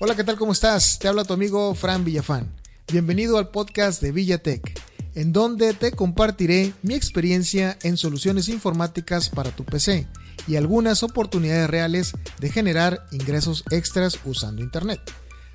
Hola, 0.00 0.14
¿qué 0.14 0.22
tal? 0.22 0.36
¿Cómo 0.36 0.52
estás? 0.52 1.00
Te 1.00 1.08
habla 1.08 1.24
tu 1.24 1.34
amigo 1.34 1.74
Fran 1.74 2.04
Villafán. 2.04 2.54
Bienvenido 2.86 3.36
al 3.36 3.48
podcast 3.48 4.00
de 4.00 4.12
Villatech, 4.12 4.80
en 5.16 5.32
donde 5.32 5.74
te 5.74 5.90
compartiré 5.90 6.72
mi 6.82 6.94
experiencia 6.94 7.76
en 7.82 7.96
soluciones 7.96 8.48
informáticas 8.48 9.28
para 9.28 9.50
tu 9.50 9.64
PC 9.64 10.06
y 10.46 10.54
algunas 10.54 11.02
oportunidades 11.02 11.68
reales 11.68 12.12
de 12.38 12.48
generar 12.48 13.06
ingresos 13.10 13.64
extras 13.72 14.20
usando 14.24 14.62
Internet. 14.62 15.00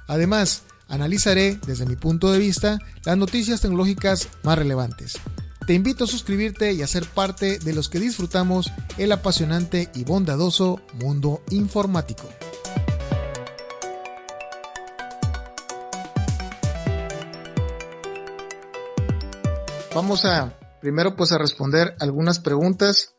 Además, 0.07 0.63
analizaré 0.89 1.57
desde 1.65 1.85
mi 1.85 1.95
punto 1.95 2.29
de 2.29 2.39
vista 2.39 2.79
las 3.05 3.15
noticias 3.15 3.61
tecnológicas 3.61 4.27
más 4.43 4.57
relevantes. 4.57 5.13
Te 5.65 5.73
invito 5.73 6.03
a 6.03 6.07
suscribirte 6.07 6.73
y 6.73 6.81
a 6.81 6.87
ser 6.87 7.05
parte 7.05 7.59
de 7.59 7.73
los 7.73 7.87
que 7.87 8.01
disfrutamos 8.01 8.73
el 8.97 9.13
apasionante 9.13 9.89
y 9.95 10.03
bondadoso 10.03 10.81
mundo 10.95 11.41
informático. 11.49 12.27
Vamos 19.95 20.25
a 20.25 20.57
primero 20.81 21.15
pues 21.15 21.31
a 21.31 21.37
responder 21.37 21.95
algunas 21.99 22.39
preguntas 22.39 23.13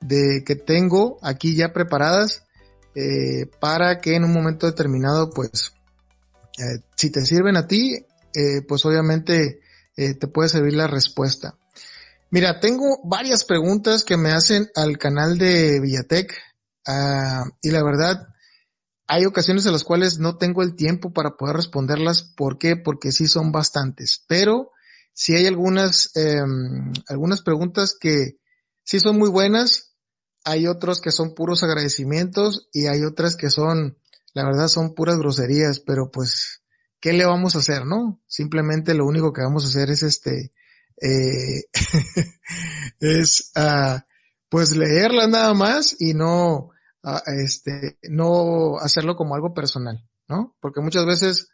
de 0.00 0.44
que 0.44 0.56
tengo 0.56 1.18
aquí 1.22 1.56
ya 1.56 1.72
preparadas 1.72 2.44
eh, 2.94 3.46
para 3.60 4.00
que 4.00 4.14
en 4.14 4.24
un 4.24 4.34
momento 4.34 4.66
determinado 4.66 5.30
pues 5.30 5.72
eh, 6.58 6.82
si 6.96 7.10
te 7.10 7.24
sirven 7.24 7.56
a 7.56 7.66
ti, 7.66 8.04
eh, 8.34 8.62
pues 8.68 8.84
obviamente 8.84 9.60
eh, 9.96 10.14
te 10.14 10.26
puede 10.26 10.50
servir 10.50 10.74
la 10.74 10.86
respuesta. 10.86 11.56
Mira, 12.30 12.60
tengo 12.60 13.00
varias 13.04 13.44
preguntas 13.44 14.04
que 14.04 14.18
me 14.18 14.32
hacen 14.32 14.68
al 14.74 14.98
canal 14.98 15.38
de 15.38 15.80
Villatec 15.80 16.36
ah, 16.86 17.44
y 17.62 17.70
la 17.70 17.82
verdad 17.82 18.28
hay 19.06 19.24
ocasiones 19.24 19.64
en 19.64 19.72
las 19.72 19.84
cuales 19.84 20.18
no 20.18 20.36
tengo 20.36 20.62
el 20.62 20.76
tiempo 20.76 21.14
para 21.14 21.38
poder 21.38 21.56
responderlas. 21.56 22.22
¿Por 22.22 22.58
qué? 22.58 22.76
Porque 22.76 23.12
sí 23.12 23.26
son 23.28 23.50
bastantes, 23.50 24.24
pero 24.28 24.72
si 25.18 25.34
hay 25.34 25.48
algunas, 25.48 26.14
em, 26.14 26.92
algunas 27.08 27.42
preguntas 27.42 27.96
que 27.98 28.38
sí 28.84 29.00
son 29.00 29.18
muy 29.18 29.28
buenas, 29.28 29.96
hay 30.44 30.68
otros 30.68 31.00
que 31.00 31.10
son 31.10 31.34
puros 31.34 31.64
agradecimientos 31.64 32.68
y 32.72 32.86
hay 32.86 33.02
otras 33.02 33.34
que 33.34 33.50
son 33.50 33.98
la 34.32 34.44
verdad 34.44 34.68
son 34.68 34.94
puras 34.94 35.18
groserías, 35.18 35.80
pero 35.80 36.12
pues, 36.12 36.62
¿qué 37.00 37.12
le 37.12 37.26
vamos 37.26 37.56
a 37.56 37.58
hacer, 37.58 37.84
no? 37.84 38.22
Simplemente 38.28 38.94
lo 38.94 39.04
único 39.06 39.32
que 39.32 39.42
vamos 39.42 39.64
a 39.64 39.66
hacer 39.66 39.90
es 39.90 40.04
este, 40.04 40.52
eh, 41.02 41.64
es, 43.00 43.50
uh, 43.56 43.98
pues 44.48 44.76
leerla 44.76 45.26
nada 45.26 45.52
más 45.54 45.96
y 45.98 46.14
no, 46.14 46.70
uh, 47.02 47.20
este, 47.44 47.98
no 48.08 48.78
hacerlo 48.78 49.16
como 49.16 49.34
algo 49.34 49.52
personal, 49.52 50.08
¿no? 50.28 50.56
Porque 50.60 50.80
muchas 50.80 51.04
veces 51.04 51.48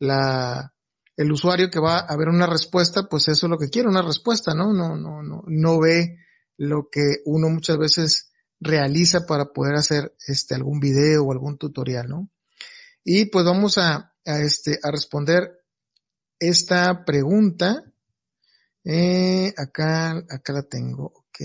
la, 0.00 0.73
el 1.16 1.32
usuario 1.32 1.70
que 1.70 1.80
va 1.80 1.98
a 1.98 2.16
ver 2.16 2.28
una 2.28 2.46
respuesta, 2.46 3.08
pues 3.08 3.28
eso 3.28 3.46
es 3.46 3.50
lo 3.50 3.58
que 3.58 3.68
quiere, 3.68 3.88
una 3.88 4.02
respuesta, 4.02 4.54
¿no? 4.54 4.72
No, 4.72 4.96
no, 4.96 5.22
no, 5.22 5.42
no 5.46 5.80
ve 5.80 6.18
lo 6.56 6.88
que 6.90 7.22
uno 7.24 7.48
muchas 7.48 7.78
veces 7.78 8.32
realiza 8.60 9.26
para 9.26 9.52
poder 9.52 9.74
hacer 9.76 10.14
este 10.26 10.54
algún 10.54 10.80
video 10.80 11.24
o 11.24 11.32
algún 11.32 11.58
tutorial, 11.58 12.08
¿no? 12.08 12.30
Y 13.04 13.26
pues 13.26 13.44
vamos 13.44 13.78
a, 13.78 14.14
a 14.24 14.40
este 14.40 14.78
a 14.82 14.90
responder 14.90 15.64
esta 16.38 17.04
pregunta. 17.04 17.84
Eh, 18.84 19.52
acá, 19.56 20.24
acá 20.28 20.52
la 20.52 20.62
tengo, 20.62 21.06
ok. 21.06 21.40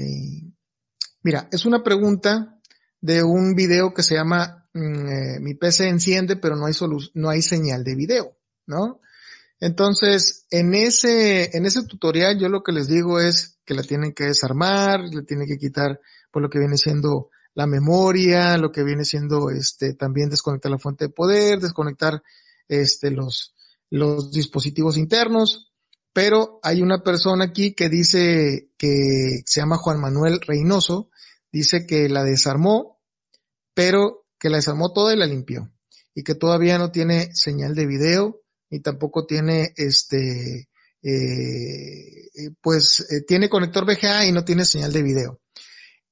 Mira, 1.24 1.48
es 1.52 1.66
una 1.66 1.84
pregunta 1.84 2.60
de 3.02 3.24
un 3.24 3.56
video 3.56 3.94
que 3.94 4.04
se 4.04 4.16
llama 4.16 4.70
mm, 4.74 5.08
eh, 5.08 5.40
Mi 5.40 5.54
PC 5.54 5.88
enciende, 5.88 6.36
pero 6.36 6.56
no 6.56 6.66
hay 6.66 6.74
no 7.14 7.30
hay 7.30 7.42
señal 7.42 7.84
de 7.84 7.96
video, 7.96 8.38
¿no? 8.66 9.02
Entonces, 9.59 10.46
en 10.52 10.74
ese, 10.74 11.56
en 11.58 11.66
ese 11.66 11.84
tutorial 11.84 12.40
yo 12.40 12.47
lo 12.47 12.64
que 12.64 12.72
les 12.72 12.88
digo 12.88 13.20
es 13.20 13.59
que 13.66 13.74
la 13.74 13.84
tienen 13.84 14.14
que 14.14 14.25
desarmar, 14.25 15.02
le 15.02 15.24
tienen 15.24 15.47
que 15.47 15.58
quitar 15.58 16.00
por 16.31 16.42
lo 16.42 16.50
que 16.50 16.59
viene 16.59 16.78
siendo 16.78 17.30
la 17.53 17.68
memoria, 17.68 18.58
lo 18.58 18.72
que 18.72 18.84
viene 18.84 19.03
siendo 19.03 19.50
este 19.50 19.94
también 19.94 20.30
desconectar 20.30 20.72
la 20.72 20.80
fuente 20.80 21.06
de 21.06 21.14
poder, 21.14 21.59
desconectar 21.59 22.24
este 22.68 23.12
los 23.12 23.53
los 23.90 24.31
dispositivos 24.31 24.98
internos, 24.98 25.72
pero 26.14 26.59
hay 26.64 26.81
una 26.81 27.02
persona 27.03 27.46
aquí 27.46 27.74
que 27.74 27.90
dice 27.90 28.69
que 28.78 29.42
se 29.46 29.62
llama 29.62 29.78
Juan 29.78 30.00
Manuel 30.00 30.40
Reynoso, 30.42 31.09
dice 31.52 31.86
que 31.88 32.08
la 32.08 32.24
desarmó, 32.24 33.00
pero 33.74 34.28
que 34.40 34.50
la 34.50 34.58
desarmó 34.58 34.94
toda 34.94 35.14
y 35.14 35.18
la 35.18 35.25
limpió 35.25 35.72
y 36.14 36.24
que 36.24 36.36
todavía 36.36 36.78
no 36.78 36.92
tiene 36.92 37.34
señal 37.34 37.75
de 37.75 37.88
video 37.88 38.42
ni 38.69 38.80
tampoco 38.81 39.25
tiene 39.25 39.74
este 39.75 40.69
eh, 41.02 42.30
pues 42.62 43.06
eh, 43.09 43.22
tiene 43.28 43.50
conector 43.50 43.85
VGA 43.85 44.25
y 44.25 44.31
no 44.31 44.44
tiene 44.44 44.66
señal 44.66 44.91
de 44.91 45.03
video. 45.03 45.40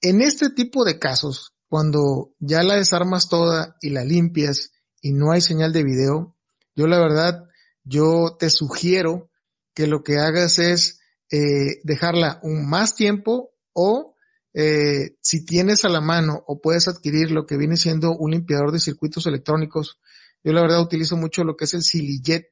En 0.02 0.22
este 0.22 0.50
tipo 0.52 0.86
de 0.86 1.00
casos, 1.00 1.54
cuando 1.68 2.34
ya 2.40 2.64
la 2.64 2.76
desarmas 2.76 3.30
toda 3.30 3.76
y 3.82 3.90
la 3.90 4.04
limpias 4.04 4.72
y 5.02 5.14
no 5.14 5.32
hay 5.32 5.42
señal 5.42 5.74
de 5.74 5.84
video, 5.84 6.36
yo 6.76 6.88
la 6.88 7.00
verdad, 7.00 7.44
yo 7.84 8.38
te 8.40 8.50
sugiero 8.50 9.30
que 9.74 9.88
lo 9.88 10.04
que 10.04 10.18
hagas 10.18 10.60
es 10.60 11.00
eh, 11.32 11.82
dejarla 11.84 12.40
un 12.44 12.70
más 12.70 12.96
tiempo 12.96 13.52
o 13.74 14.16
eh, 14.54 15.18
si 15.22 15.46
tienes 15.46 15.86
a 15.86 15.90
la 15.90 16.02
mano 16.02 16.44
o 16.48 16.62
puedes 16.62 16.88
adquirir 16.88 17.32
lo 17.32 17.46
que 17.46 17.58
viene 17.58 17.78
siendo 17.78 18.16
un 18.16 18.32
limpiador 18.32 18.72
de 18.72 18.80
circuitos 18.80 19.28
electrónicos, 19.28 20.00
yo 20.48 20.54
la 20.54 20.62
verdad 20.62 20.80
utilizo 20.80 21.18
mucho 21.18 21.44
lo 21.44 21.58
que 21.58 21.66
es 21.66 21.74
el 21.74 21.84
Silijet 21.84 22.48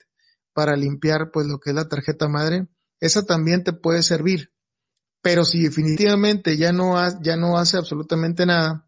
para 0.51 0.75
limpiar 0.75 1.31
pues 1.31 1.47
lo 1.47 1.61
que 1.61 1.69
es 1.69 1.75
la 1.77 1.87
tarjeta 1.87 2.27
madre. 2.27 2.67
Esa 2.99 3.23
también 3.23 3.63
te 3.63 3.71
puede 3.71 4.03
servir. 4.03 4.51
Pero 5.21 5.45
si 5.45 5.63
definitivamente 5.63 6.57
ya 6.57 6.73
no, 6.73 6.97
ya 7.21 7.37
no 7.37 7.57
hace 7.57 7.77
absolutamente 7.77 8.45
nada 8.45 8.85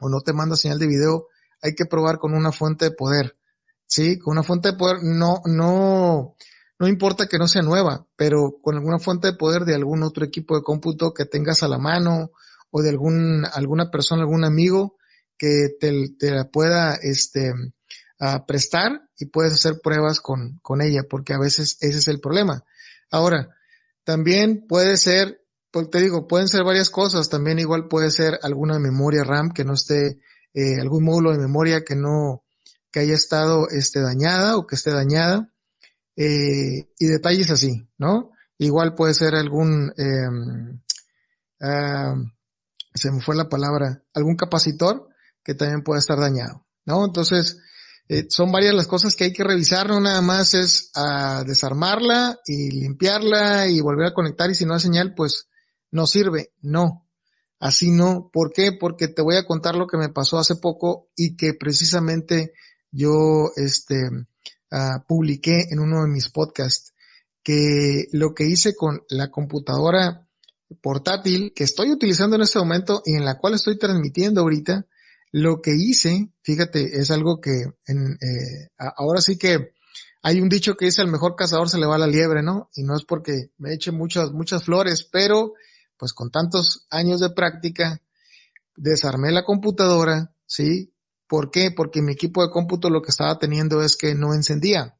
o 0.00 0.08
no 0.08 0.22
te 0.22 0.32
manda 0.32 0.56
señal 0.56 0.78
de 0.78 0.86
video, 0.86 1.26
hay 1.60 1.74
que 1.74 1.84
probar 1.84 2.18
con 2.18 2.32
una 2.32 2.50
fuente 2.50 2.86
de 2.86 2.90
poder. 2.92 3.36
Sí, 3.84 4.18
con 4.18 4.32
una 4.32 4.42
fuente 4.42 4.70
de 4.70 4.78
poder 4.78 5.02
no, 5.02 5.42
no, 5.44 6.34
no 6.78 6.88
importa 6.88 7.26
que 7.26 7.36
no 7.36 7.48
sea 7.48 7.60
nueva, 7.60 8.06
pero 8.16 8.56
con 8.62 8.76
alguna 8.76 8.98
fuente 8.98 9.26
de 9.26 9.36
poder 9.36 9.66
de 9.66 9.74
algún 9.74 10.02
otro 10.02 10.24
equipo 10.24 10.56
de 10.56 10.62
cómputo 10.62 11.12
que 11.12 11.26
tengas 11.26 11.62
a 11.62 11.68
la 11.68 11.76
mano 11.76 12.30
o 12.70 12.80
de 12.80 12.88
algún, 12.88 13.44
alguna 13.52 13.90
persona, 13.90 14.22
algún 14.22 14.44
amigo 14.44 14.96
que 15.36 15.76
te, 15.78 15.92
te 16.18 16.30
la 16.30 16.48
pueda, 16.48 16.94
este, 16.94 17.52
prestar 18.46 19.08
y 19.18 19.26
puedes 19.26 19.52
hacer 19.52 19.80
pruebas 19.82 20.20
con, 20.20 20.58
con 20.62 20.82
ella, 20.82 21.02
porque 21.08 21.34
a 21.34 21.38
veces 21.38 21.76
ese 21.80 21.98
es 21.98 22.08
el 22.08 22.20
problema. 22.20 22.64
Ahora, 23.10 23.48
también 24.04 24.66
puede 24.66 24.96
ser 24.96 25.40
pues 25.70 25.90
te 25.90 26.00
digo, 26.00 26.26
pueden 26.26 26.48
ser 26.48 26.64
varias 26.64 26.90
cosas, 26.90 27.28
también 27.28 27.58
igual 27.58 27.88
puede 27.88 28.10
ser 28.10 28.38
alguna 28.42 28.78
memoria 28.78 29.24
RAM 29.24 29.50
que 29.50 29.64
no 29.64 29.74
esté, 29.74 30.20
eh, 30.54 30.80
algún 30.80 31.04
módulo 31.04 31.32
de 31.32 31.38
memoria 31.38 31.84
que 31.84 31.94
no, 31.94 32.44
que 32.90 33.00
haya 33.00 33.14
estado 33.14 33.68
este, 33.68 34.00
dañada 34.00 34.56
o 34.56 34.66
que 34.66 34.76
esté 34.76 34.90
dañada, 34.90 35.52
eh, 36.16 36.88
y 36.98 37.06
detalles 37.06 37.50
así, 37.50 37.88
¿no? 37.98 38.30
Igual 38.56 38.94
puede 38.94 39.14
ser 39.14 39.34
algún, 39.34 39.92
eh, 39.96 40.28
se 42.94 43.10
me 43.10 43.20
fue 43.20 43.36
la 43.36 43.48
palabra, 43.48 44.02
algún 44.14 44.36
capacitor 44.36 45.08
que 45.44 45.54
también 45.54 45.82
puede 45.82 46.00
estar 46.00 46.18
dañado, 46.18 46.66
¿no? 46.86 47.04
Entonces, 47.04 47.58
eh, 48.08 48.26
son 48.30 48.50
varias 48.50 48.74
las 48.74 48.86
cosas 48.86 49.14
que 49.14 49.24
hay 49.24 49.32
que 49.32 49.44
revisar, 49.44 49.88
no 49.88 50.00
nada 50.00 50.22
más 50.22 50.54
es 50.54 50.90
a 50.94 51.44
desarmarla 51.44 52.38
y 52.46 52.70
limpiarla 52.70 53.68
y 53.68 53.80
volver 53.80 54.06
a 54.06 54.14
conectar 54.14 54.50
y 54.50 54.54
si 54.54 54.64
no 54.64 54.74
hay 54.74 54.80
señal, 54.80 55.14
pues 55.14 55.48
no 55.90 56.06
sirve. 56.06 56.52
No, 56.62 57.06
así 57.60 57.90
no. 57.90 58.30
¿Por 58.32 58.52
qué? 58.52 58.72
Porque 58.72 59.08
te 59.08 59.22
voy 59.22 59.36
a 59.36 59.46
contar 59.46 59.76
lo 59.76 59.86
que 59.86 59.98
me 59.98 60.08
pasó 60.08 60.38
hace 60.38 60.56
poco 60.56 61.10
y 61.16 61.36
que 61.36 61.52
precisamente 61.52 62.54
yo, 62.90 63.50
este, 63.56 64.08
uh, 64.72 65.06
publiqué 65.06 65.66
en 65.70 65.78
uno 65.78 66.02
de 66.02 66.08
mis 66.08 66.30
podcasts 66.30 66.94
que 67.42 68.06
lo 68.12 68.34
que 68.34 68.46
hice 68.46 68.74
con 68.74 69.02
la 69.10 69.30
computadora 69.30 70.26
portátil 70.80 71.52
que 71.54 71.64
estoy 71.64 71.90
utilizando 71.90 72.36
en 72.36 72.42
este 72.42 72.58
momento 72.58 73.02
y 73.04 73.16
en 73.16 73.24
la 73.24 73.38
cual 73.38 73.54
estoy 73.54 73.78
transmitiendo 73.78 74.40
ahorita, 74.40 74.86
Lo 75.32 75.60
que 75.60 75.74
hice, 75.74 76.32
fíjate, 76.42 77.00
es 77.00 77.10
algo 77.10 77.40
que 77.40 77.64
en, 77.86 78.18
eh, 78.20 78.68
ahora 78.96 79.20
sí 79.20 79.36
que 79.36 79.72
hay 80.22 80.40
un 80.40 80.48
dicho 80.48 80.76
que 80.76 80.86
dice 80.86 81.02
al 81.02 81.08
mejor 81.08 81.36
cazador 81.36 81.68
se 81.68 81.78
le 81.78 81.86
va 81.86 81.98
la 81.98 82.06
liebre, 82.06 82.42
¿no? 82.42 82.70
Y 82.74 82.82
no 82.82 82.96
es 82.96 83.04
porque 83.04 83.50
me 83.58 83.72
eche 83.72 83.92
muchas, 83.92 84.32
muchas 84.32 84.64
flores, 84.64 85.04
pero 85.04 85.54
pues 85.96 86.12
con 86.12 86.30
tantos 86.30 86.86
años 86.90 87.20
de 87.20 87.30
práctica, 87.30 88.00
desarmé 88.76 89.32
la 89.32 89.44
computadora, 89.44 90.34
¿sí? 90.46 90.94
¿Por 91.26 91.50
qué? 91.50 91.70
Porque 91.72 92.00
mi 92.00 92.12
equipo 92.12 92.42
de 92.42 92.50
cómputo 92.50 92.88
lo 92.88 93.02
que 93.02 93.10
estaba 93.10 93.38
teniendo 93.38 93.82
es 93.82 93.96
que 93.96 94.14
no 94.14 94.32
encendía. 94.32 94.96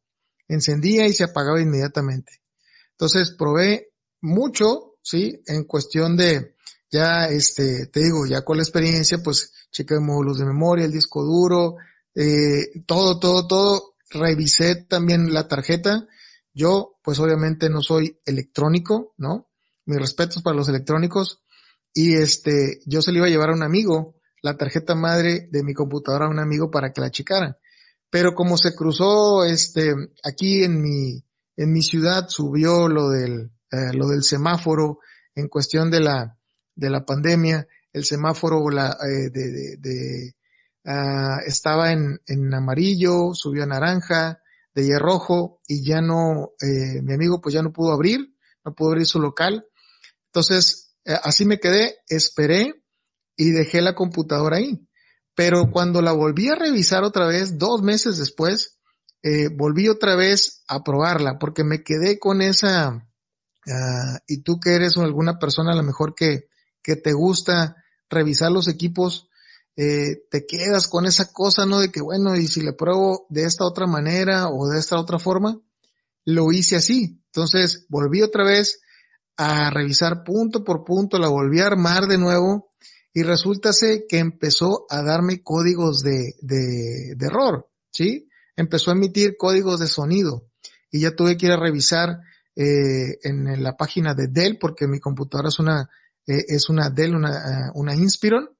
Encendía 0.49 1.07
y 1.07 1.13
se 1.13 1.25
apagaba 1.25 1.61
inmediatamente. 1.61 2.43
Entonces 2.91 3.31
probé 3.31 3.93
mucho, 4.21 4.97
¿sí? 5.03 5.41
En 5.47 5.65
cuestión 5.65 6.17
de, 6.17 6.57
ya 6.91 7.27
este, 7.27 7.87
te 7.87 8.01
digo, 8.01 8.27
ya 8.27 8.43
con 8.43 8.57
la 8.57 8.63
experiencia, 8.63 9.19
pues 9.19 9.53
chequé 9.71 9.99
módulos 10.01 10.39
de 10.39 10.47
memoria, 10.47 10.87
el 10.87 10.93
disco 10.93 11.23
duro, 11.23 11.77
eh, 12.15 12.83
todo, 12.87 13.19
todo, 13.19 13.47
todo. 13.47 13.95
Revisé 14.11 14.75
también 14.75 15.33
la 15.35 15.49
tarjeta. 15.49 16.07
Yo, 16.55 16.99
pues 17.03 17.19
obviamente 17.19 17.69
no 17.69 17.83
soy 17.83 18.19
electrónico, 18.25 19.15
¿no? 19.19 19.51
Mis 19.85 19.99
respetos 19.99 20.43
para 20.43 20.57
los 20.57 20.69
electrónicos. 20.69 21.43
Y 21.93 22.15
este, 22.15 22.81
yo 22.87 23.03
se 23.03 23.13
le 23.13 23.19
iba 23.19 23.27
a 23.27 23.31
llevar 23.31 23.51
a 23.51 23.55
un 23.55 23.63
amigo 23.63 24.17
la 24.43 24.57
tarjeta 24.57 24.95
madre 24.95 25.49
de 25.51 25.63
mi 25.63 25.75
computadora 25.75 26.27
a 26.27 26.31
un 26.31 26.39
amigo 26.39 26.71
para 26.71 26.93
que 26.93 27.01
la 27.01 27.11
checaran. 27.11 27.57
Pero 28.11 28.35
como 28.35 28.57
se 28.57 28.75
cruzó, 28.75 29.45
este, 29.45 29.95
aquí 30.25 30.65
en 30.65 30.81
mi, 30.81 31.23
en 31.57 31.73
mi 31.73 31.83
ciudad 31.83 32.29
subió 32.29 32.89
lo 32.89 33.11
del, 33.11 33.51
eh, 33.71 33.93
lo 33.93 34.09
del 34.09 34.23
semáforo 34.23 35.01
en 35.35 35.49
cuestión 35.49 35.91
de 35.91 36.01
la, 36.01 36.38
de 36.79 36.91
la 36.91 37.05
pandemia, 37.05 37.67
el 37.93 38.05
semáforo 38.05 38.69
la, 38.71 38.97
eh, 39.03 39.31
de, 39.31 39.51
de, 39.51 39.77
de 39.79 40.35
uh, 40.85 41.41
estaba 41.47 41.93
en, 41.93 42.21
en 42.27 42.55
amarillo, 42.55 43.35
subió 43.35 43.65
a 43.65 43.67
naranja, 43.67 44.41
de 44.75 44.87
hierro 44.87 45.07
rojo 45.07 45.61
y 45.67 45.85
ya 45.85 46.01
no, 46.01 46.53
eh, 46.61 47.03
mi 47.03 47.13
amigo 47.13 47.41
pues 47.41 47.53
ya 47.53 47.63
no 47.63 47.73
pudo 47.73 47.93
abrir, 47.93 48.37
no 48.65 48.75
pudo 48.75 48.91
abrir 48.91 49.07
su 49.07 49.21
local. 49.21 49.67
Entonces, 50.27 50.95
eh, 51.05 51.17
así 51.23 51.45
me 51.45 51.59
quedé, 51.59 51.97
esperé 52.09 52.85
y 53.37 53.51
dejé 53.51 53.81
la 53.81 53.95
computadora 53.95 54.59
ahí. 54.59 54.87
Pero 55.35 55.71
cuando 55.73 56.01
la 56.01 56.13
volví 56.13 56.49
a 56.49 56.55
revisar 56.55 57.03
otra 57.03 57.27
vez, 57.27 57.59
dos 57.59 57.83
meses 57.83 58.19
después, 58.19 58.79
eh, 59.23 59.49
volví 59.49 59.89
otra 59.89 60.15
vez 60.15 60.63
a 60.69 60.85
probarla 60.85 61.39
porque 61.39 61.65
me 61.65 61.83
quedé 61.83 62.19
con 62.19 62.41
esa, 62.41 62.89
uh, 63.67 64.19
y 64.29 64.43
tú 64.43 64.61
que 64.61 64.75
eres 64.75 64.97
alguna 64.97 65.39
persona 65.39 65.73
a 65.73 65.77
lo 65.77 65.83
mejor 65.83 66.15
que, 66.15 66.48
que 66.83 66.97
te 66.97 67.13
gusta 67.13 67.77
revisar 68.09 68.51
los 68.51 68.69
equipos, 68.69 69.29
eh, 69.77 70.25
te 70.31 70.47
quedas 70.47 70.89
con 70.89 71.07
esa 71.07 71.33
cosa, 71.33 71.67
¿no? 71.67 71.81
De 71.81 71.91
que 71.93 72.01
bueno, 72.01 72.35
y 72.37 72.49
si 72.49 72.63
le 72.63 72.73
pruebo 72.73 73.27
de 73.29 73.45
esta 73.45 73.65
otra 73.65 73.87
manera 73.87 74.49
o 74.49 74.69
de 74.69 74.79
esta 74.79 74.99
otra 74.99 75.19
forma, 75.19 75.61
lo 76.25 76.51
hice 76.53 76.77
así. 76.77 77.23
Entonces 77.27 77.87
volví 77.89 78.23
otra 78.23 78.45
vez 78.45 78.81
a 79.37 79.71
revisar 79.71 80.25
punto 80.25 80.65
por 80.65 80.85
punto, 80.85 81.19
la 81.19 81.29
volví 81.29 81.61
a 81.61 81.67
armar 81.67 82.07
de 82.07 82.19
nuevo 82.19 82.73
y 83.15 83.23
resulta 83.23 83.71
que 84.09 84.19
empezó 84.19 84.87
a 84.91 85.03
darme 85.03 85.43
códigos 85.43 86.03
de, 86.03 86.35
de, 86.41 87.15
de 87.17 87.27
error, 87.27 87.69
¿sí? 87.93 88.29
Empezó 88.57 88.91
a 88.91 88.95
emitir 88.95 89.37
códigos 89.37 89.79
de 89.79 89.87
sonido 89.87 90.49
y 90.91 91.01
ya 91.01 91.15
tuve 91.15 91.37
que 91.37 91.47
ir 91.47 91.53
a 91.53 91.61
revisar 91.61 92.21
eh, 92.57 93.19
en 93.23 93.63
la 93.63 93.77
página 93.77 94.15
de 94.15 94.27
Dell 94.27 94.59
porque 94.59 94.89
mi 94.89 94.99
computadora 94.99 95.49
es 95.49 95.61
una 95.61 95.89
eh, 96.29 96.45
es 96.49 96.69
una 96.69 96.91
Dell, 96.91 97.17
una, 97.17 97.73
uh, 97.75 97.81
una 97.81 97.95
Inspiron. 97.95 98.51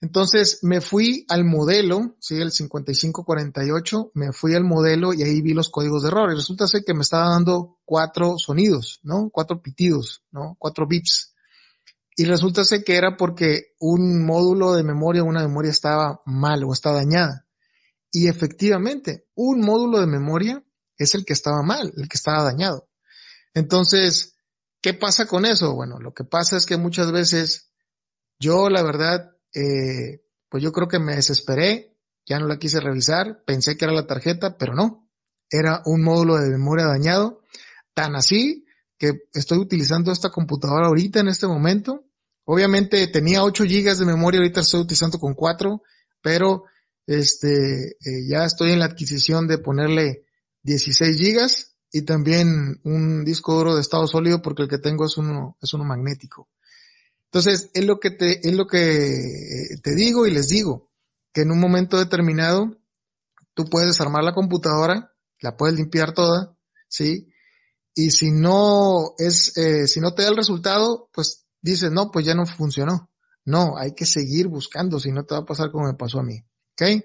Entonces 0.00 0.60
me 0.62 0.80
fui 0.80 1.26
al 1.28 1.44
modelo, 1.44 2.16
sí, 2.20 2.36
el 2.36 2.52
5548, 2.52 4.12
me 4.14 4.32
fui 4.32 4.54
al 4.54 4.64
modelo 4.64 5.12
y 5.12 5.22
ahí 5.22 5.42
vi 5.42 5.52
los 5.52 5.68
códigos 5.68 6.02
de 6.02 6.08
error. 6.08 6.32
Y 6.32 6.36
resulta 6.36 6.66
ser 6.66 6.84
que 6.84 6.94
me 6.94 7.02
estaba 7.02 7.28
dando 7.28 7.78
cuatro 7.84 8.38
sonidos, 8.38 9.00
¿no? 9.02 9.28
Cuatro 9.30 9.60
pitidos, 9.60 10.24
¿no? 10.30 10.56
Cuatro 10.58 10.86
bips. 10.86 11.34
Y 12.16 12.24
resulta 12.24 12.64
ser 12.64 12.82
que 12.82 12.96
era 12.96 13.16
porque 13.16 13.74
un 13.78 14.24
módulo 14.24 14.72
de 14.72 14.84
memoria, 14.84 15.22
una 15.22 15.42
memoria 15.42 15.70
estaba 15.70 16.22
mal 16.24 16.64
o 16.64 16.72
está 16.72 16.92
dañada. 16.92 17.46
Y 18.10 18.28
efectivamente, 18.28 19.26
un 19.34 19.60
módulo 19.60 20.00
de 20.00 20.06
memoria 20.06 20.64
es 20.96 21.14
el 21.14 21.24
que 21.24 21.32
estaba 21.32 21.62
mal, 21.62 21.92
el 21.96 22.08
que 22.08 22.16
estaba 22.16 22.44
dañado. 22.44 22.88
Entonces, 23.54 24.36
¿Qué 24.80 24.94
pasa 24.94 25.26
con 25.26 25.44
eso? 25.44 25.74
Bueno, 25.74 25.98
lo 25.98 26.14
que 26.14 26.24
pasa 26.24 26.56
es 26.56 26.64
que 26.64 26.76
muchas 26.78 27.12
veces 27.12 27.70
yo, 28.38 28.70
la 28.70 28.82
verdad, 28.82 29.36
eh, 29.54 30.22
pues 30.48 30.62
yo 30.62 30.72
creo 30.72 30.88
que 30.88 30.98
me 30.98 31.16
desesperé, 31.16 31.96
ya 32.26 32.38
no 32.38 32.46
la 32.46 32.58
quise 32.58 32.80
revisar, 32.80 33.42
pensé 33.44 33.76
que 33.76 33.84
era 33.84 33.94
la 33.94 34.06
tarjeta, 34.06 34.56
pero 34.56 34.74
no, 34.74 35.08
era 35.50 35.82
un 35.84 36.02
módulo 36.02 36.36
de 36.36 36.50
memoria 36.50 36.86
dañado, 36.86 37.42
tan 37.92 38.16
así 38.16 38.64
que 38.98 39.22
estoy 39.34 39.58
utilizando 39.58 40.12
esta 40.12 40.30
computadora 40.30 40.86
ahorita 40.86 41.20
en 41.20 41.28
este 41.28 41.46
momento. 41.46 42.04
Obviamente 42.44 43.06
tenía 43.08 43.44
8 43.44 43.64
gigas 43.64 43.98
de 43.98 44.06
memoria, 44.06 44.40
ahorita 44.40 44.60
estoy 44.60 44.80
utilizando 44.80 45.18
con 45.18 45.34
4, 45.34 45.82
pero 46.22 46.64
este, 47.06 47.90
eh, 47.90 48.26
ya 48.28 48.44
estoy 48.44 48.72
en 48.72 48.78
la 48.78 48.86
adquisición 48.86 49.46
de 49.46 49.58
ponerle 49.58 50.24
16 50.62 51.16
gigas 51.16 51.69
y 51.92 52.02
también 52.02 52.80
un 52.84 53.24
disco 53.24 53.54
duro 53.54 53.74
de 53.74 53.80
estado 53.80 54.06
sólido 54.06 54.42
porque 54.42 54.62
el 54.62 54.68
que 54.68 54.78
tengo 54.78 55.04
es 55.04 55.16
uno, 55.16 55.56
es 55.60 55.74
uno 55.74 55.84
magnético. 55.84 56.48
Entonces, 57.26 57.70
es 57.74 57.84
lo 57.84 58.00
que 58.00 58.10
te, 58.10 58.46
es 58.48 58.54
lo 58.54 58.66
que 58.66 59.78
te 59.82 59.94
digo 59.94 60.26
y 60.26 60.32
les 60.32 60.48
digo, 60.48 60.90
que 61.32 61.42
en 61.42 61.52
un 61.52 61.60
momento 61.60 61.98
determinado 61.98 62.76
tú 63.54 63.66
puedes 63.66 63.88
desarmar 63.88 64.24
la 64.24 64.34
computadora, 64.34 65.12
la 65.40 65.56
puedes 65.56 65.76
limpiar 65.76 66.12
toda, 66.12 66.56
¿sí? 66.88 67.32
Y 67.94 68.10
si 68.10 68.30
no 68.30 69.14
es, 69.18 69.56
eh, 69.56 69.86
si 69.86 70.00
no 70.00 70.14
te 70.14 70.22
da 70.22 70.30
el 70.30 70.36
resultado, 70.36 71.08
pues 71.12 71.46
dices, 71.60 71.90
no, 71.90 72.10
pues 72.10 72.24
ya 72.24 72.34
no 72.34 72.46
funcionó. 72.46 73.10
No, 73.44 73.76
hay 73.76 73.94
que 73.94 74.06
seguir 74.06 74.48
buscando, 74.48 75.00
si 75.00 75.12
no 75.12 75.24
te 75.24 75.34
va 75.34 75.40
a 75.40 75.46
pasar 75.46 75.70
como 75.70 75.86
me 75.86 75.94
pasó 75.94 76.20
a 76.20 76.24
mí. 76.24 76.44
¿Ok? 76.72 77.04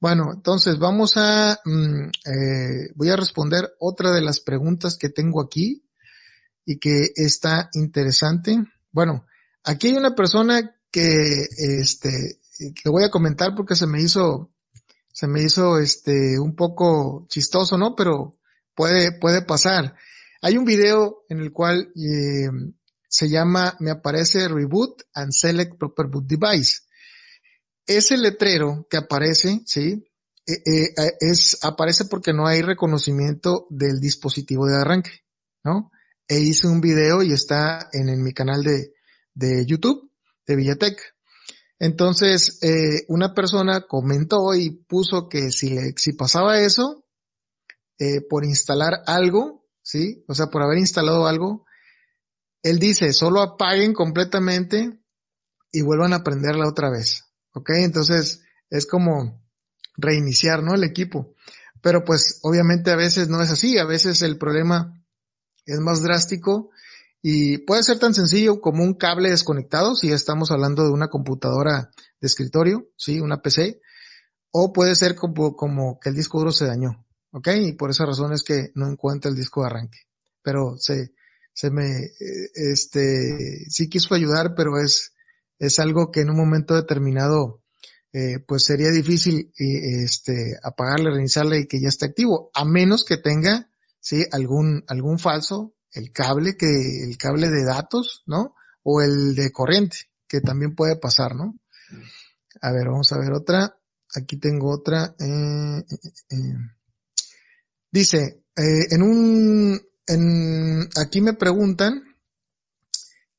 Bueno, 0.00 0.32
entonces 0.34 0.78
vamos 0.78 1.18
a, 1.18 1.60
mm, 1.62 2.04
eh, 2.24 2.90
voy 2.94 3.10
a 3.10 3.16
responder 3.16 3.74
otra 3.78 4.10
de 4.12 4.22
las 4.22 4.40
preguntas 4.40 4.96
que 4.96 5.10
tengo 5.10 5.42
aquí 5.42 5.84
y 6.64 6.78
que 6.78 7.12
está 7.14 7.68
interesante. 7.74 8.64
Bueno, 8.92 9.26
aquí 9.62 9.88
hay 9.88 9.96
una 9.98 10.14
persona 10.14 10.74
que, 10.90 11.46
este, 11.58 12.40
que 12.82 12.88
voy 12.88 13.04
a 13.04 13.10
comentar 13.10 13.54
porque 13.54 13.76
se 13.76 13.86
me 13.86 14.00
hizo, 14.00 14.50
se 15.12 15.26
me 15.26 15.42
hizo, 15.42 15.78
este, 15.78 16.38
un 16.38 16.56
poco 16.56 17.26
chistoso, 17.28 17.76
¿no? 17.76 17.94
Pero 17.94 18.38
puede, 18.74 19.12
puede 19.12 19.42
pasar. 19.42 19.94
Hay 20.40 20.56
un 20.56 20.64
video 20.64 21.24
en 21.28 21.40
el 21.40 21.52
cual 21.52 21.92
eh, 21.94 22.48
se 23.06 23.28
llama, 23.28 23.76
me 23.80 23.90
aparece 23.90 24.48
Reboot 24.48 25.02
and 25.12 25.32
Select 25.32 25.76
Proper 25.76 26.06
Boot 26.06 26.26
Device 26.26 26.84
ese 27.86 28.16
letrero 28.16 28.86
que 28.88 28.96
aparece, 28.96 29.62
sí, 29.66 30.04
eh, 30.46 30.62
eh, 30.66 30.94
eh, 30.96 31.12
es, 31.20 31.58
aparece 31.62 32.06
porque 32.06 32.32
no 32.32 32.46
hay 32.46 32.62
reconocimiento 32.62 33.66
del 33.70 34.00
dispositivo 34.00 34.66
de 34.66 34.76
arranque, 34.76 35.24
¿no? 35.64 35.90
E 36.28 36.38
hice 36.40 36.68
un 36.68 36.80
video 36.80 37.22
y 37.22 37.32
está 37.32 37.88
en, 37.92 38.22
mi 38.22 38.32
canal 38.32 38.62
de, 38.62 38.94
de 39.34 39.66
YouTube, 39.66 40.10
de 40.46 40.56
Villatec. 40.56 41.14
Entonces, 41.80 42.58
eh, 42.62 43.04
una 43.08 43.34
persona 43.34 43.86
comentó 43.88 44.54
y 44.54 44.70
puso 44.70 45.28
que 45.28 45.50
si 45.50 45.70
le, 45.70 45.94
si 45.96 46.12
pasaba 46.12 46.60
eso, 46.60 47.06
eh, 47.98 48.20
por 48.20 48.44
instalar 48.44 49.02
algo, 49.06 49.66
¿sí? 49.82 50.24
O 50.28 50.34
sea, 50.34 50.48
por 50.48 50.62
haber 50.62 50.78
instalado 50.78 51.26
algo, 51.26 51.64
él 52.62 52.78
dice, 52.78 53.14
solo 53.14 53.40
apaguen 53.40 53.94
completamente 53.94 55.00
y 55.72 55.80
vuelvan 55.80 56.12
a 56.12 56.22
prenderla 56.22 56.68
otra 56.68 56.90
vez. 56.90 57.29
¿Ok? 57.54 57.70
Entonces 57.76 58.42
es 58.70 58.86
como 58.86 59.42
reiniciar, 59.96 60.62
¿no? 60.62 60.74
El 60.74 60.84
equipo. 60.84 61.34
Pero 61.82 62.04
pues 62.04 62.40
obviamente 62.42 62.90
a 62.90 62.96
veces 62.96 63.28
no 63.28 63.42
es 63.42 63.50
así, 63.50 63.78
a 63.78 63.84
veces 63.84 64.22
el 64.22 64.38
problema 64.38 65.02
es 65.66 65.80
más 65.80 66.02
drástico 66.02 66.70
y 67.22 67.58
puede 67.58 67.82
ser 67.82 67.98
tan 67.98 68.14
sencillo 68.14 68.60
como 68.60 68.82
un 68.82 68.94
cable 68.94 69.30
desconectado, 69.30 69.94
si 69.94 70.10
estamos 70.10 70.50
hablando 70.50 70.84
de 70.84 70.90
una 70.90 71.08
computadora 71.08 71.90
de 72.20 72.26
escritorio, 72.26 72.88
sí, 72.96 73.20
una 73.20 73.42
PC, 73.42 73.80
o 74.52 74.72
puede 74.72 74.94
ser 74.94 75.14
como, 75.14 75.54
como 75.54 75.98
que 76.00 76.08
el 76.08 76.14
disco 76.14 76.38
duro 76.38 76.52
se 76.52 76.66
dañó, 76.66 77.06
¿ok? 77.32 77.48
Y 77.60 77.72
por 77.72 77.90
esa 77.90 78.06
razón 78.06 78.32
es 78.32 78.42
que 78.42 78.70
no 78.74 78.88
encuentra 78.88 79.30
el 79.30 79.36
disco 79.36 79.60
de 79.60 79.66
arranque. 79.66 79.98
Pero 80.42 80.76
se, 80.78 81.12
se 81.52 81.70
me, 81.70 82.04
eh, 82.04 82.50
este, 82.54 83.66
sí 83.68 83.88
quiso 83.88 84.14
ayudar, 84.14 84.54
pero 84.54 84.78
es, 84.78 85.09
es 85.60 85.78
algo 85.78 86.10
que 86.10 86.22
en 86.22 86.30
un 86.30 86.36
momento 86.36 86.74
determinado 86.74 87.62
eh, 88.12 88.40
pues 88.40 88.64
sería 88.64 88.90
difícil 88.90 89.52
eh, 89.56 90.02
este 90.02 90.56
apagarle, 90.64 91.10
reiniciarle 91.10 91.60
y 91.60 91.66
que 91.68 91.80
ya 91.80 91.88
esté 91.88 92.06
activo, 92.06 92.50
a 92.54 92.64
menos 92.64 93.04
que 93.04 93.18
tenga 93.18 93.70
sí 94.00 94.24
algún 94.32 94.82
algún 94.88 95.20
falso, 95.20 95.74
el 95.92 96.10
cable 96.10 96.56
que 96.56 97.04
el 97.04 97.16
cable 97.18 97.50
de 97.50 97.64
datos, 97.64 98.24
¿no? 98.26 98.56
O 98.82 99.00
el 99.00 99.36
de 99.36 99.52
corriente, 99.52 99.96
que 100.26 100.40
también 100.40 100.74
puede 100.74 100.96
pasar, 100.96 101.36
¿no? 101.36 101.54
A 102.62 102.72
ver, 102.72 102.88
vamos 102.88 103.12
a 103.12 103.18
ver 103.18 103.32
otra. 103.32 103.76
Aquí 104.14 104.38
tengo 104.38 104.70
otra. 104.70 105.14
Eh, 105.18 105.78
eh, 105.78 106.10
eh. 106.30 106.54
Dice, 107.90 108.44
en 108.56 109.02
un, 109.02 109.80
en, 110.06 110.88
aquí 110.96 111.20
me 111.20 111.34
preguntan 111.34 112.09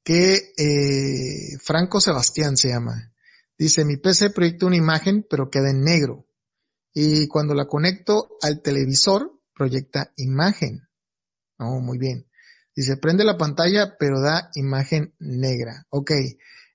que 0.04 1.58
Franco 1.64 2.00
Sebastián 2.00 2.58
se 2.58 2.70
llama. 2.70 3.14
Dice, 3.58 3.86
mi 3.86 3.98
PC 3.98 4.32
proyecta 4.32 4.66
una 4.66 4.76
imagen, 4.76 5.26
pero 5.30 5.50
queda 5.50 5.70
en 5.70 5.84
negro. 5.84 6.28
Y 6.94 7.28
cuando 7.28 7.54
la 7.54 7.68
conecto 7.68 8.38
al 8.42 8.62
televisor, 8.62 9.40
proyecta 9.54 10.12
imagen. 10.18 10.88
Oh, 11.60 11.80
muy 11.80 11.98
bien. 11.98 12.28
Dice, 12.76 12.98
prende 12.98 13.24
la 13.24 13.38
pantalla, 13.38 13.96
pero 14.00 14.20
da 14.20 14.50
imagen 14.56 15.14
negra. 15.20 15.86
Ok. 15.90 16.12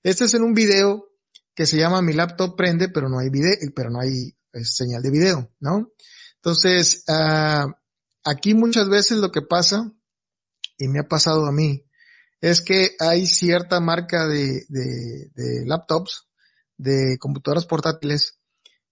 Este 0.03 0.25
es 0.25 0.33
en 0.33 0.43
un 0.43 0.53
video 0.53 1.09
que 1.53 1.65
se 1.65 1.77
llama 1.77 2.01
Mi 2.01 2.13
laptop 2.13 2.55
prende, 2.55 2.87
pero 2.87 3.09
no 3.09 3.19
hay 3.19 3.29
video, 3.29 3.55
pero 3.75 3.89
no 3.89 3.99
hay 3.99 4.37
eh, 4.53 4.63
señal 4.63 5.01
de 5.01 5.11
video, 5.11 5.51
¿no? 5.59 5.91
Entonces, 6.35 7.03
uh, 7.07 7.69
aquí 8.23 8.53
muchas 8.53 8.87
veces 8.89 9.17
lo 9.17 9.31
que 9.31 9.41
pasa, 9.41 9.91
y 10.77 10.87
me 10.87 10.99
ha 10.99 11.07
pasado 11.07 11.47
a 11.47 11.51
mí, 11.51 11.86
es 12.41 12.61
que 12.61 12.95
hay 12.99 13.25
cierta 13.25 13.79
marca 13.79 14.27
de, 14.27 14.65
de, 14.69 15.65
laptops, 15.65 16.27
de 16.77 17.17
computadoras 17.19 17.65
portátiles, 17.65 18.39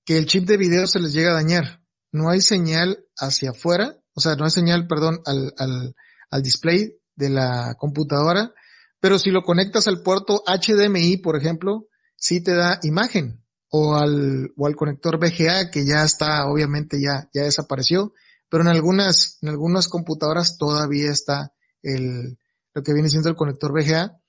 que 0.03 0.17
el 0.17 0.25
chip 0.25 0.47
de 0.47 0.57
video 0.57 0.87
se 0.87 0.99
les 0.99 1.13
llega 1.13 1.31
a 1.31 1.35
dañar. 1.35 1.81
No 2.11 2.29
hay 2.29 2.41
señal 2.41 3.05
hacia 3.17 3.51
afuera, 3.51 3.97
o 4.13 4.21
sea, 4.21 4.35
no 4.35 4.45
hay 4.45 4.51
señal, 4.51 4.87
perdón, 4.87 5.21
al, 5.25 5.53
al, 5.57 5.95
al 6.29 6.41
display 6.41 6.97
de 7.15 7.29
la 7.29 7.75
computadora, 7.77 8.53
pero 8.99 9.19
si 9.19 9.29
lo 9.29 9.43
conectas 9.43 9.87
al 9.87 10.01
puerto 10.01 10.43
HDMI, 10.47 11.17
por 11.17 11.35
ejemplo, 11.35 11.87
sí 12.15 12.41
te 12.41 12.55
da 12.55 12.79
imagen 12.83 13.43
o 13.69 13.95
al, 13.95 14.51
o 14.55 14.65
al 14.65 14.75
conector 14.75 15.17
VGA 15.19 15.69
que 15.69 15.85
ya 15.85 16.03
está, 16.03 16.47
obviamente 16.47 16.97
ya, 17.01 17.29
ya 17.33 17.43
desapareció, 17.43 18.13
pero 18.49 18.63
en 18.63 18.69
algunas, 18.69 19.37
en 19.41 19.49
algunas 19.49 19.87
computadoras 19.89 20.57
todavía 20.57 21.11
está 21.11 21.53
el, 21.83 22.37
lo 22.75 22.83
que 22.83 22.93
viene 22.93 23.09
siendo 23.09 23.29
el 23.29 23.35
conector 23.35 23.71
VGA. 23.71 24.21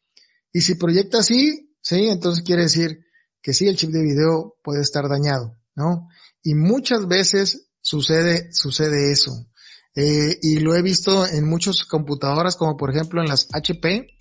Y 0.53 0.63
si 0.63 0.77
proyecta 0.77 1.19
así, 1.19 1.75
sí, 1.83 2.09
entonces 2.09 2.43
quiere 2.43 2.63
decir 2.63 3.01
que 3.43 3.53
sí, 3.53 3.69
el 3.69 3.77
chip 3.77 3.91
de 3.91 4.03
video 4.03 4.57
puede 4.63 4.81
estar 4.81 5.09
dañado, 5.09 5.59
¿no? 5.75 6.09
Y 6.43 6.55
muchas 6.55 7.07
veces 7.07 7.69
sucede, 7.81 8.53
sucede 8.53 9.13
eso. 9.13 9.49
Eh, 9.95 10.39
y 10.43 10.61
lo 10.61 10.75
he 10.75 10.83
visto 10.83 11.27
en 11.27 11.49
muchas 11.49 11.85
computadoras, 11.85 12.57
como 12.57 12.77
por 12.77 12.91
ejemplo 12.91 13.21
en 13.21 13.29
las 13.29 13.49
HP, 13.53 14.17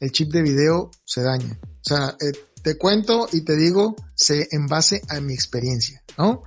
el 0.00 0.12
chip 0.12 0.30
de 0.32 0.42
video 0.42 0.90
se 1.04 1.22
daña. 1.22 1.58
O 1.62 1.84
sea, 1.88 2.16
eh, 2.20 2.32
te 2.62 2.76
cuento 2.76 3.28
y 3.32 3.42
te 3.42 3.56
digo, 3.56 3.94
sé 4.14 4.48
en 4.50 4.66
base 4.66 5.02
a 5.08 5.20
mi 5.20 5.34
experiencia, 5.34 6.02
¿no? 6.16 6.42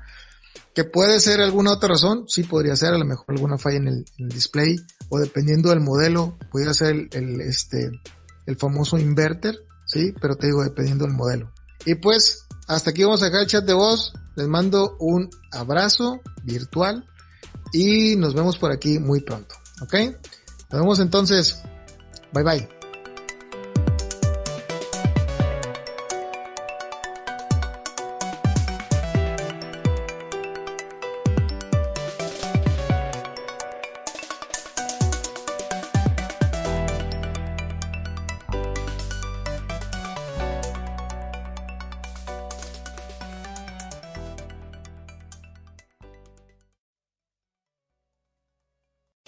Que 0.74 0.84
puede 0.84 1.20
ser 1.20 1.42
alguna 1.42 1.74
otra 1.74 1.90
razón, 1.90 2.26
sí 2.28 2.44
podría 2.44 2.76
ser 2.76 2.94
a 2.94 2.98
lo 2.98 3.06
mejor 3.06 3.26
alguna 3.30 3.58
falla 3.58 3.78
en 3.78 3.88
el, 3.88 4.06
display 4.30 4.78
o 5.12 5.20
dependiendo 5.20 5.70
del 5.70 5.82
modelo, 5.82 6.38
pudiera 6.50 6.74
ser 6.74 7.10
el, 7.12 7.42
este, 7.42 7.92
el 8.46 8.56
famoso 8.56 8.98
inverter, 8.98 9.56
sí, 9.86 10.14
pero 10.22 10.36
te 10.36 10.48
digo 10.48 10.64
dependiendo 10.64 11.06
del 11.06 11.14
modelo. 11.14 11.52
Y 11.86 11.96
pues, 11.96 12.46
hasta 12.68 12.92
aquí 12.92 13.04
vamos 13.04 13.22
a 13.22 13.26
dejar 13.26 13.42
el 13.42 13.48
chat 13.48 13.66
de 13.66 13.74
voz. 13.74 14.14
Les 14.36 14.48
mando 14.48 14.96
un 15.00 15.30
abrazo 15.52 16.22
virtual 16.44 17.06
y 17.74 18.16
nos 18.16 18.34
vemos 18.34 18.58
por 18.58 18.72
aquí 18.72 19.00
muy 19.00 19.20
pronto, 19.20 19.54
¿ok? 19.82 19.94
Nos 20.72 20.82
vemos 20.82 21.00
entonces. 21.00 21.62
Bye 22.32 22.44
bye. 22.44 22.81